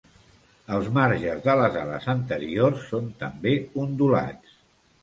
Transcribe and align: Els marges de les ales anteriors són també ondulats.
Els 0.77 0.87
marges 0.95 1.43
de 1.45 1.55
les 1.61 1.77
ales 1.83 2.09
anteriors 2.17 2.89
són 2.89 3.09
també 3.25 3.57
ondulats. 3.87 4.61